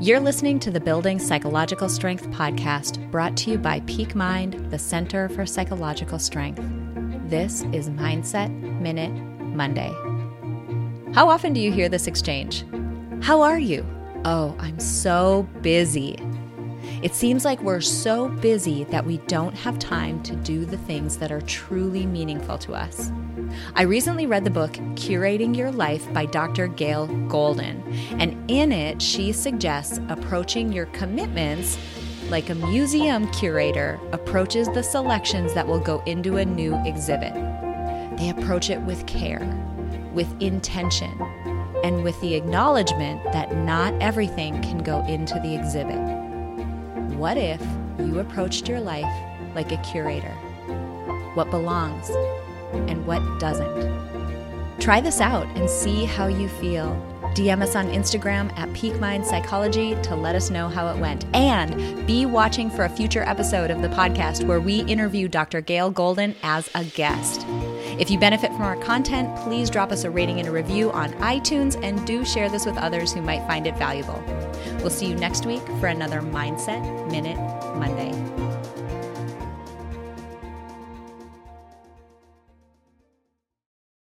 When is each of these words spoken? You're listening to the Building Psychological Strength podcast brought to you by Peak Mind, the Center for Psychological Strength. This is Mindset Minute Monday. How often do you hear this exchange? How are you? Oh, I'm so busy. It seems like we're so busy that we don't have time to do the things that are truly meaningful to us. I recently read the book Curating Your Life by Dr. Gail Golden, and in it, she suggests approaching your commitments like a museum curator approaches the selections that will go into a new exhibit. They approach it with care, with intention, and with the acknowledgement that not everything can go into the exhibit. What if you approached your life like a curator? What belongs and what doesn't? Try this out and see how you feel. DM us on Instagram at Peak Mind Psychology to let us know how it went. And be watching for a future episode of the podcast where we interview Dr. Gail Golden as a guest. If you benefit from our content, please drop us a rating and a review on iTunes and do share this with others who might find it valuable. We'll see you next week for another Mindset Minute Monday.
You're 0.00 0.20
listening 0.20 0.60
to 0.60 0.70
the 0.70 0.78
Building 0.78 1.18
Psychological 1.18 1.88
Strength 1.88 2.30
podcast 2.30 3.10
brought 3.10 3.36
to 3.38 3.50
you 3.50 3.58
by 3.58 3.80
Peak 3.80 4.14
Mind, 4.14 4.70
the 4.70 4.78
Center 4.78 5.28
for 5.28 5.44
Psychological 5.44 6.20
Strength. 6.20 6.62
This 7.28 7.62
is 7.72 7.90
Mindset 7.90 8.48
Minute 8.80 9.10
Monday. 9.40 9.92
How 11.14 11.28
often 11.28 11.52
do 11.52 11.60
you 11.60 11.72
hear 11.72 11.88
this 11.88 12.06
exchange? 12.06 12.64
How 13.22 13.42
are 13.42 13.58
you? 13.58 13.84
Oh, 14.24 14.54
I'm 14.60 14.78
so 14.78 15.48
busy. 15.62 16.16
It 17.00 17.14
seems 17.14 17.44
like 17.44 17.62
we're 17.62 17.80
so 17.80 18.28
busy 18.28 18.82
that 18.84 19.06
we 19.06 19.18
don't 19.28 19.54
have 19.56 19.78
time 19.78 20.20
to 20.24 20.34
do 20.34 20.64
the 20.64 20.78
things 20.78 21.16
that 21.18 21.30
are 21.30 21.40
truly 21.42 22.04
meaningful 22.06 22.58
to 22.58 22.74
us. 22.74 23.12
I 23.76 23.82
recently 23.82 24.26
read 24.26 24.44
the 24.44 24.50
book 24.50 24.72
Curating 24.96 25.56
Your 25.56 25.70
Life 25.70 26.12
by 26.12 26.26
Dr. 26.26 26.66
Gail 26.66 27.06
Golden, 27.28 27.82
and 28.18 28.50
in 28.50 28.72
it, 28.72 29.00
she 29.00 29.30
suggests 29.30 30.00
approaching 30.08 30.72
your 30.72 30.86
commitments 30.86 31.78
like 32.30 32.50
a 32.50 32.54
museum 32.56 33.30
curator 33.30 34.00
approaches 34.10 34.68
the 34.68 34.82
selections 34.82 35.54
that 35.54 35.68
will 35.68 35.80
go 35.80 36.02
into 36.04 36.38
a 36.38 36.44
new 36.44 36.74
exhibit. 36.84 37.32
They 38.18 38.34
approach 38.36 38.70
it 38.70 38.80
with 38.82 39.06
care, 39.06 39.46
with 40.12 40.28
intention, 40.42 41.16
and 41.84 42.02
with 42.02 42.20
the 42.20 42.34
acknowledgement 42.34 43.22
that 43.32 43.54
not 43.54 43.94
everything 44.02 44.60
can 44.62 44.78
go 44.78 45.04
into 45.06 45.34
the 45.34 45.54
exhibit. 45.54 46.27
What 47.18 47.36
if 47.36 47.60
you 47.98 48.20
approached 48.20 48.68
your 48.68 48.78
life 48.78 49.12
like 49.56 49.72
a 49.72 49.76
curator? 49.78 50.30
What 51.34 51.50
belongs 51.50 52.08
and 52.88 53.04
what 53.08 53.20
doesn't? 53.40 54.78
Try 54.78 55.00
this 55.00 55.20
out 55.20 55.44
and 55.56 55.68
see 55.68 56.04
how 56.04 56.28
you 56.28 56.48
feel. 56.48 56.94
DM 57.34 57.60
us 57.60 57.74
on 57.74 57.88
Instagram 57.88 58.56
at 58.56 58.72
Peak 58.72 59.00
Mind 59.00 59.26
Psychology 59.26 59.96
to 60.02 60.14
let 60.14 60.36
us 60.36 60.48
know 60.48 60.68
how 60.68 60.94
it 60.94 60.98
went. 61.00 61.26
And 61.34 62.06
be 62.06 62.24
watching 62.24 62.70
for 62.70 62.84
a 62.84 62.88
future 62.88 63.24
episode 63.24 63.72
of 63.72 63.82
the 63.82 63.88
podcast 63.88 64.46
where 64.46 64.60
we 64.60 64.82
interview 64.82 65.26
Dr. 65.26 65.60
Gail 65.60 65.90
Golden 65.90 66.36
as 66.44 66.70
a 66.76 66.84
guest. 66.84 67.44
If 67.98 68.10
you 68.10 68.18
benefit 68.18 68.52
from 68.52 68.62
our 68.62 68.76
content, 68.76 69.34
please 69.38 69.68
drop 69.68 69.90
us 69.90 70.04
a 70.04 70.10
rating 70.10 70.38
and 70.38 70.46
a 70.46 70.52
review 70.52 70.92
on 70.92 71.12
iTunes 71.14 71.76
and 71.82 72.06
do 72.06 72.24
share 72.24 72.48
this 72.48 72.64
with 72.64 72.78
others 72.78 73.12
who 73.12 73.20
might 73.20 73.44
find 73.48 73.66
it 73.66 73.76
valuable. 73.76 74.22
We'll 74.78 74.90
see 74.90 75.06
you 75.06 75.16
next 75.16 75.46
week 75.46 75.66
for 75.80 75.88
another 75.88 76.20
Mindset 76.20 77.10
Minute 77.10 77.36
Monday. 77.76 78.12